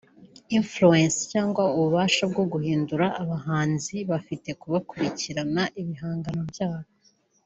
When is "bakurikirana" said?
4.73-5.63